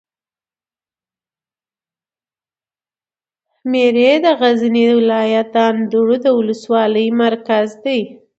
[3.71, 7.99] میری د غزني ولایت د اندړو د ولسوالي مرکز ده.